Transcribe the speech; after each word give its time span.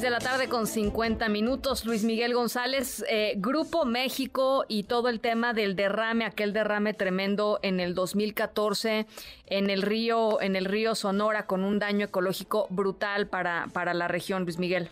de 0.00 0.10
la 0.10 0.18
tarde 0.18 0.48
con 0.48 0.66
50 0.66 1.28
minutos. 1.28 1.84
Luis 1.84 2.04
Miguel 2.04 2.32
González, 2.32 3.04
eh, 3.10 3.34
Grupo 3.36 3.84
México 3.84 4.64
y 4.66 4.84
todo 4.84 5.08
el 5.08 5.20
tema 5.20 5.52
del 5.52 5.76
derrame, 5.76 6.24
aquel 6.24 6.54
derrame 6.54 6.94
tremendo 6.94 7.58
en 7.62 7.80
el 7.80 7.94
2014 7.94 9.06
en 9.46 9.68
el 9.68 9.82
río, 9.82 10.40
en 10.40 10.56
el 10.56 10.64
río 10.64 10.94
Sonora 10.94 11.46
con 11.46 11.64
un 11.64 11.78
daño 11.78 12.06
ecológico 12.06 12.66
brutal 12.70 13.26
para, 13.26 13.66
para 13.74 13.92
la 13.92 14.08
región, 14.08 14.44
Luis 14.44 14.58
Miguel. 14.58 14.88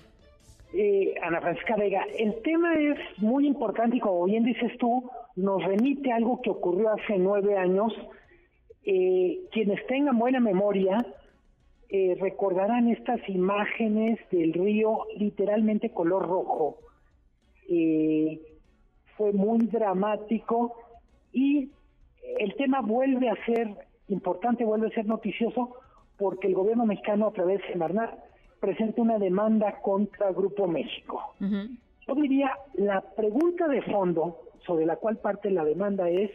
Eh, 0.75 1.15
Ana 1.23 1.41
Francisca 1.41 1.77
Vega, 1.77 2.05
el 2.19 2.43
tema 2.43 2.75
es 2.75 2.99
muy 3.19 3.47
importante 3.47 3.97
y 3.97 4.01
como 4.01 4.25
bien 4.25 4.45
dices 4.45 4.77
tú, 4.79 5.11
nos 5.37 5.65
remite 5.65 6.13
a 6.13 6.17
algo 6.17 6.43
que 6.43 6.51
ocurrió 6.51 6.91
hace 6.91 7.17
nueve 7.17 7.57
años. 7.57 7.95
Eh, 8.85 9.41
quienes 9.53 9.87
tengan 9.87 10.19
buena 10.19 10.41
memoria, 10.41 11.05
eh, 11.91 12.17
recordarán 12.21 12.89
estas 12.89 13.27
imágenes 13.29 14.19
del 14.31 14.53
río 14.53 15.07
literalmente 15.17 15.91
color 15.91 16.27
rojo. 16.27 16.79
fue 19.17 19.33
muy 19.33 19.67
dramático 19.67 20.75
y 21.33 21.71
el 22.39 22.55
tema 22.55 22.81
vuelve 22.81 23.29
a 23.29 23.45
ser 23.45 23.75
importante, 24.09 24.65
vuelve 24.65 24.89
a 24.89 24.91
ser 24.91 25.07
noticioso 25.07 25.75
porque 26.17 26.49
el 26.49 26.55
gobierno 26.55 26.85
mexicano 26.87 27.29
a 27.29 27.33
través 27.33 27.61
de 27.69 27.77
Marnar 27.77 28.19
presenta 28.61 29.03
una 29.03 29.19
demanda 29.19 29.81
contra 29.81 30.33
Grupo 30.33 30.67
México. 30.67 31.35
Yo 31.41 32.15
diría, 32.15 32.53
la 32.75 33.01
pregunta 33.01 33.69
de 33.69 33.83
fondo 33.83 34.39
sobre 34.67 34.87
la 34.87 34.97
cual 34.97 35.19
parte 35.19 35.51
la 35.51 35.65
demanda 35.65 36.09
es 36.09 36.31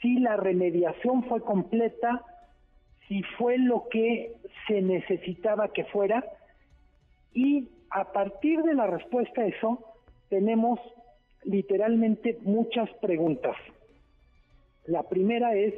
si 0.00 0.18
la 0.18 0.36
remediación 0.36 1.24
fue 1.24 1.40
completa, 1.40 2.22
si 3.08 3.22
fue 3.38 3.58
lo 3.58 3.88
que 3.88 4.32
se 4.66 4.80
necesitaba 4.82 5.68
que 5.68 5.84
fuera, 5.84 6.24
y 7.32 7.68
a 7.90 8.12
partir 8.12 8.62
de 8.62 8.74
la 8.74 8.86
respuesta 8.86 9.42
a 9.42 9.46
eso, 9.46 9.84
tenemos 10.28 10.80
literalmente 11.44 12.38
muchas 12.42 12.88
preguntas. 13.00 13.56
La 14.86 15.02
primera 15.02 15.54
es, 15.54 15.74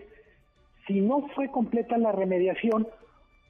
si 0.87 1.01
no 1.01 1.29
fue 1.35 1.51
completa 1.51 1.99
la 1.99 2.13
remediación, 2.13 2.87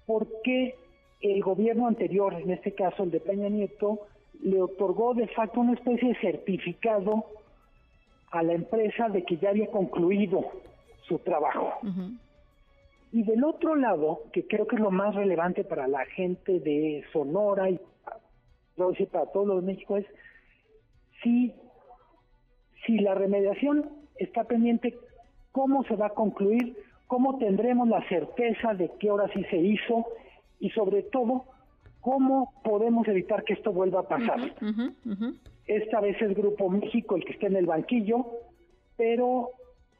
¿por 0.06 0.26
qué 0.42 0.74
el 1.20 1.42
gobierno 1.42 1.86
anterior, 1.86 2.34
en 2.34 2.50
este 2.50 2.72
caso 2.72 3.02
el 3.02 3.10
de 3.10 3.20
Peña 3.20 3.48
Nieto, 3.48 4.00
le 4.42 4.60
otorgó 4.60 5.14
de 5.14 5.28
facto 5.28 5.60
una 5.60 5.74
especie 5.74 6.08
de 6.08 6.20
certificado 6.20 7.24
a 8.30 8.42
la 8.42 8.52
empresa 8.52 9.08
de 9.08 9.24
que 9.24 9.38
ya 9.38 9.50
había 9.50 9.70
concluido 9.70 10.44
su 11.08 11.18
trabajo. 11.20 11.72
Y 13.16 13.22
del 13.22 13.44
otro 13.44 13.76
lado, 13.76 14.24
que 14.30 14.46
creo 14.46 14.66
que 14.66 14.76
es 14.76 14.82
lo 14.82 14.90
más 14.90 15.14
relevante 15.14 15.64
para 15.64 15.88
la 15.88 16.04
gente 16.04 16.60
de 16.60 17.02
Sonora 17.14 17.70
y 17.70 17.80
para 19.10 19.24
todos 19.32 19.46
los 19.46 19.64
de 19.64 19.72
México, 19.72 19.96
es 19.96 20.04
si, 21.22 21.54
si 22.84 22.98
la 22.98 23.14
remediación 23.14 23.88
está 24.16 24.44
pendiente, 24.44 24.98
cómo 25.50 25.82
se 25.84 25.96
va 25.96 26.08
a 26.08 26.10
concluir, 26.10 26.76
cómo 27.06 27.38
tendremos 27.38 27.88
la 27.88 28.06
certeza 28.06 28.74
de 28.74 28.90
que 29.00 29.08
ahora 29.08 29.32
sí 29.32 29.42
se 29.44 29.56
hizo 29.56 30.04
y 30.60 30.68
sobre 30.72 31.02
todo 31.04 31.46
cómo 32.02 32.52
podemos 32.64 33.08
evitar 33.08 33.44
que 33.44 33.54
esto 33.54 33.72
vuelva 33.72 34.00
a 34.00 34.08
pasar. 34.08 34.40
Esta 35.66 36.00
vez 36.02 36.20
es 36.20 36.36
Grupo 36.36 36.68
México 36.68 37.16
el 37.16 37.24
que 37.24 37.32
está 37.32 37.46
en 37.46 37.56
el 37.56 37.64
banquillo, 37.64 38.26
pero 38.98 39.52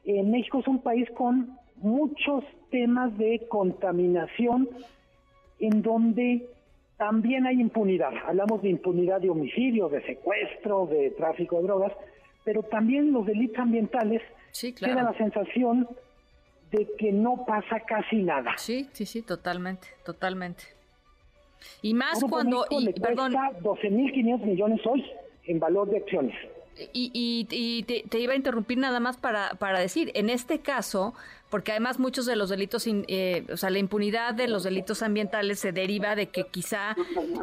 eh, 0.05 0.21
México 0.21 0.59
es 0.59 0.67
un 0.67 0.83
país 0.83 1.09
con 1.15 1.57
muchos 1.77 2.43
temas 2.69 3.17
de 3.17 3.45
contaminación 3.49 4.69
en 5.59 5.81
donde 5.81 6.49
también 6.97 7.45
hay 7.45 7.61
impunidad. 7.61 8.11
Hablamos 8.25 8.61
de 8.61 8.69
impunidad 8.69 9.21
de 9.21 9.29
homicidio, 9.29 9.89
de 9.89 10.01
secuestro, 10.05 10.87
de 10.87 11.11
tráfico 11.11 11.57
de 11.57 11.63
drogas, 11.63 11.93
pero 12.43 12.63
también 12.63 13.11
los 13.13 13.25
delitos 13.25 13.59
ambientales 13.59 14.21
sí, 14.51 14.73
claro. 14.73 15.03
la 15.03 15.17
sensación 15.17 15.87
de 16.71 16.87
que 16.97 17.11
no 17.11 17.45
pasa 17.45 17.79
casi 17.81 18.17
nada. 18.17 18.53
Sí, 18.57 18.89
sí, 18.93 19.05
sí, 19.05 19.21
totalmente, 19.21 19.87
totalmente. 20.03 20.63
Y 21.81 21.93
más 21.93 22.23
cuando... 22.23 22.65
y, 22.69 22.85
le 22.85 22.93
perdón, 22.93 23.33
12.500 23.33 24.39
millones 24.43 24.81
hoy 24.85 25.03
en 25.45 25.59
valor 25.59 25.89
de 25.89 25.97
acciones. 25.97 26.35
Y, 26.93 27.11
y, 27.49 27.83
te, 27.83 28.19
iba 28.19 28.33
a 28.33 28.35
interrumpir 28.35 28.77
nada 28.77 28.99
más 28.99 29.17
para, 29.17 29.55
para 29.55 29.79
decir, 29.79 30.11
en 30.13 30.29
este 30.29 30.59
caso, 30.59 31.15
porque 31.49 31.71
además 31.71 31.99
muchos 31.99 32.25
de 32.25 32.35
los 32.35 32.49
delitos, 32.49 32.85
eh, 32.87 33.45
o 33.51 33.57
sea, 33.57 33.69
la 33.69 33.79
impunidad 33.79 34.33
de 34.33 34.47
los 34.47 34.63
delitos 34.63 35.01
ambientales 35.01 35.59
se 35.59 35.71
deriva 35.71 36.15
de 36.15 36.27
que 36.27 36.45
quizá 36.45 36.95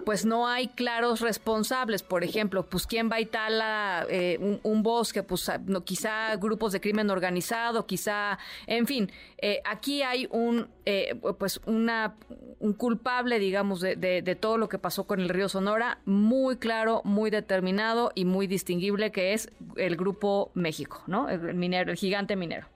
pues 0.05 0.25
no 0.27 0.47
hay 0.47 0.69
claros 0.69 1.21
responsables. 1.21 2.03
Por 2.03 2.25
ejemplo, 2.25 2.65
pues 2.65 2.87
quién 2.87 3.11
va 3.11 3.17
a 3.17 3.21
instalar 3.21 4.07
eh, 4.11 4.59
un, 4.63 4.83
bosque, 4.83 5.23
pues 5.23 5.51
no, 5.67 5.85
quizá 5.85 6.37
grupos 6.37 6.73
de 6.73 6.81
crimen 6.81 7.11
organizado, 7.11 7.87
quizá, 7.87 8.39
en 8.67 8.87
fin, 8.87 9.11
eh, 9.39 9.63
aquí 9.65 10.03
hay 10.03 10.29
un 10.31 10.69
eh, 10.85 11.15
pues 11.39 11.61
una 11.65 12.15
un 12.61 12.73
culpable, 12.75 13.39
digamos, 13.39 13.81
de, 13.81 13.97
de, 13.97 14.35
todo 14.37 14.59
lo 14.59 14.69
que 14.69 14.79
pasó 14.79 15.07
con 15.07 15.21
el 15.21 15.29
río 15.29 15.49
Sonora, 15.49 15.99
muy 16.05 16.57
claro, 16.57 17.03
muy 17.05 17.31
determinado 17.31 18.11
y 18.15 18.25
muy 18.25 18.47
distinguible 18.47 19.13
que 19.13 19.35
es 19.35 19.51
el 19.77 19.97
grupo 19.97 20.51
México, 20.55 21.03
¿no? 21.07 21.29
El 21.29 21.55
minero, 21.55 21.91
el 21.91 21.99
gigante 21.99 22.37
minero. 22.37 22.74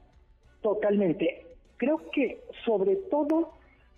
Totalmente. 0.62 1.46
Creo 1.76 2.10
que 2.10 2.40
sobre 2.64 2.96
todo 2.96 3.52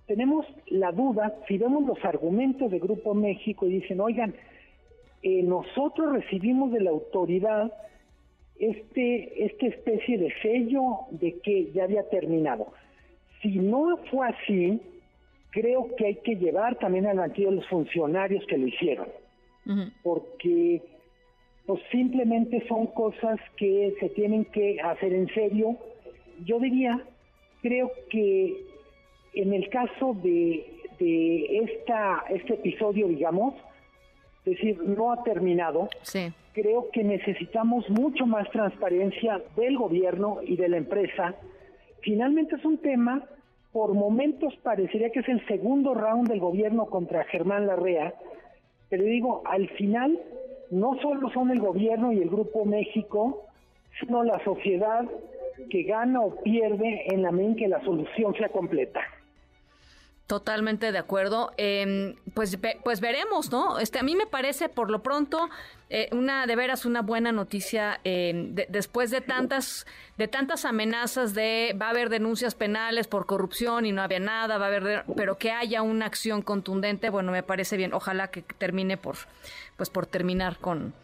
tenemos 0.07 0.45
la 0.67 0.93
duda, 0.93 1.37
si 1.47 1.57
vemos 1.57 1.87
los 1.87 2.05
argumentos 2.05 2.71
de 2.71 2.79
Grupo 2.79 3.15
México 3.15 3.67
y 3.67 3.81
dicen, 3.81 4.01
oigan, 4.01 4.35
eh, 5.23 5.43
nosotros 5.43 6.13
recibimos 6.13 6.73
de 6.73 6.81
la 6.81 6.91
autoridad 6.91 7.73
este 8.59 9.45
esta 9.47 9.67
especie 9.67 10.19
de 10.19 10.33
sello 10.43 11.01
de 11.11 11.39
que 11.41 11.71
ya 11.73 11.85
había 11.85 12.09
terminado. 12.09 12.73
Si 13.41 13.59
no 13.59 13.97
fue 14.11 14.29
así, 14.29 14.81
creo 15.51 15.95
que 15.97 16.07
hay 16.07 16.17
que 16.17 16.37
llevar 16.37 16.77
también 16.79 17.07
al 17.07 17.19
banquillo 17.19 17.53
los 17.53 17.67
funcionarios 17.69 18.45
que 18.47 18.59
lo 18.59 18.67
hicieron, 18.67 19.09
porque 20.03 20.83
pues 21.67 21.81
simplemente 21.91 22.67
son 22.67 22.89
cosas 22.89 23.39
que 23.57 23.95
se 24.01 24.09
tienen 24.11 24.45
que 24.47 24.81
hacer 24.81 25.13
en 25.13 25.29
serio 25.29 25.79
yo 26.45 26.59
diría, 26.59 27.01
creo 27.63 27.91
que 28.11 28.65
en 29.35 29.53
el 29.53 29.69
caso 29.69 30.15
de, 30.23 30.67
de 30.99 31.59
esta, 31.59 32.25
este 32.31 32.55
episodio, 32.55 33.09
digamos, 33.09 33.55
es 34.45 34.57
decir, 34.57 34.83
no 34.83 35.13
ha 35.13 35.23
terminado, 35.23 35.89
sí. 36.03 36.33
creo 36.53 36.89
que 36.93 37.05
necesitamos 37.05 37.89
mucho 37.91 38.27
más 38.27 38.49
transparencia 38.51 39.43
del 39.57 39.77
gobierno 39.77 40.39
y 40.43 40.57
de 40.57 40.69
la 40.69 40.79
empresa. 40.79 41.35
Finalmente 42.01 42.57
es 42.57 42.65
un 42.65 42.79
tema, 42.79 43.23
por 43.73 43.95
momentos 43.95 44.55
parecería 44.63 45.11
que 45.11 45.21
es 45.21 45.29
el 45.29 45.47
segundo 45.47 45.95
round 45.95 46.29
del 46.29 46.41
gobierno 46.41 46.87
contra 46.87 47.25
Germán 47.25 47.67
Larrea, 47.67 48.15
pero 48.89 49.05
digo, 49.05 49.43
al 49.45 49.69
final 49.71 50.19
no 50.71 50.99
solo 51.01 51.31
son 51.31 51.51
el 51.51 51.61
gobierno 51.61 52.13
y 52.13 52.21
el 52.21 52.31
Grupo 52.31 52.65
México, 52.65 53.47
sino 54.01 54.23
la 54.25 54.43
sociedad 54.45 55.05
que 55.69 55.83
gana 55.83 56.21
o 56.21 56.43
pierde 56.43 57.05
en 57.13 57.23
la 57.23 57.31
medida 57.31 57.57
que 57.57 57.69
la 57.69 57.85
solución 57.85 58.35
sea 58.35 58.49
completa. 58.49 59.01
Totalmente 60.31 60.93
de 60.93 60.99
acuerdo. 60.99 61.51
Eh, 61.57 62.15
pues, 62.35 62.57
pues 62.85 63.01
veremos, 63.01 63.51
¿no? 63.51 63.81
Este, 63.81 63.99
a 63.99 64.05
mí 64.05 64.15
me 64.15 64.27
parece, 64.27 64.69
por 64.69 64.89
lo 64.89 65.03
pronto, 65.03 65.49
eh, 65.89 66.09
una 66.13 66.47
de 66.47 66.55
veras 66.55 66.87
una 66.87 67.03
buena 67.03 67.33
noticia 67.33 67.99
eh, 68.05 68.67
después 68.69 69.11
de 69.11 69.23
tantas 69.23 69.89
de 70.19 70.29
tantas 70.29 70.65
amenazas 70.65 71.35
de 71.35 71.75
va 71.83 71.87
a 71.87 71.91
haber 71.91 72.11
denuncias 72.11 72.55
penales 72.55 73.09
por 73.09 73.27
corrupción 73.27 73.87
y 73.87 73.91
no 73.91 74.03
había 74.03 74.21
nada, 74.21 74.57
va 74.57 74.67
a 74.67 74.69
haber, 74.69 75.05
pero 75.17 75.37
que 75.37 75.51
haya 75.51 75.83
una 75.83 76.07
acción 76.07 76.43
contundente. 76.43 77.11
Bueno, 77.11 77.33
me 77.33 77.43
parece 77.43 77.77
bien. 77.77 77.93
Ojalá 77.93 78.29
que 78.29 78.43
termine 78.43 78.97
por, 78.97 79.17
pues, 79.77 79.91
por 79.91 80.07
terminar 80.07 80.59
con 80.59 80.95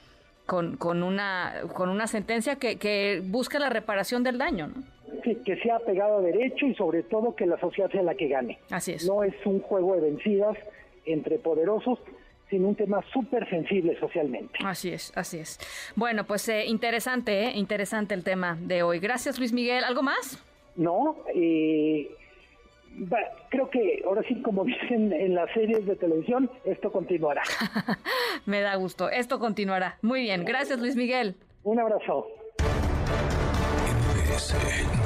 con, 0.46 0.76
con, 0.76 1.02
una, 1.02 1.62
con 1.74 1.88
una 1.88 2.06
sentencia 2.06 2.56
que, 2.56 2.76
que 2.78 3.20
busca 3.24 3.58
la 3.58 3.68
reparación 3.68 4.22
del 4.22 4.38
daño, 4.38 4.68
¿no? 4.68 4.82
Sí, 5.24 5.36
que 5.44 5.56
sea 5.60 5.78
pegado 5.80 6.18
a 6.18 6.20
derecho 6.20 6.66
y 6.66 6.74
sobre 6.74 7.02
todo 7.02 7.34
que 7.34 7.46
la 7.46 7.58
sociedad 7.58 7.90
sea 7.90 8.02
la 8.02 8.14
que 8.14 8.28
gane. 8.28 8.58
Así 8.70 8.92
es. 8.92 9.06
No 9.06 9.22
es 9.22 9.34
un 9.44 9.60
juego 9.60 9.94
de 9.94 10.02
vencidas 10.02 10.56
entre 11.04 11.38
poderosos, 11.38 11.98
sino 12.48 12.68
un 12.68 12.74
tema 12.76 13.02
súper 13.12 13.48
sensible 13.48 13.98
socialmente. 13.98 14.58
Así 14.64 14.90
es, 14.90 15.12
así 15.16 15.38
es. 15.38 15.58
Bueno, 15.96 16.24
pues 16.24 16.48
eh, 16.48 16.66
interesante, 16.66 17.44
eh, 17.44 17.52
interesante 17.56 18.14
el 18.14 18.22
tema 18.22 18.56
de 18.60 18.82
hoy. 18.82 19.00
Gracias, 19.00 19.38
Luis 19.38 19.52
Miguel. 19.52 19.84
¿Algo 19.84 20.02
más? 20.02 20.44
No, 20.76 21.16
eh, 21.34 22.08
creo 23.50 23.70
que 23.70 24.02
ahora 24.04 24.22
sí, 24.28 24.40
como 24.42 24.64
dicen 24.64 25.12
en 25.12 25.34
las 25.34 25.50
series 25.52 25.86
de 25.86 25.96
televisión, 25.96 26.50
esto 26.64 26.90
continuará. 26.90 27.42
Me 28.46 28.60
da 28.60 28.74
gusto, 28.76 29.10
esto 29.10 29.38
continuará. 29.38 29.98
Muy 30.02 30.22
bien, 30.22 30.44
gracias 30.44 30.78
Luis 30.78 30.96
Miguel. 30.96 31.36
Un 31.64 31.80
abrazo. 31.80 32.28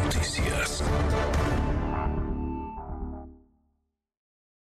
Noticias. 0.05 0.85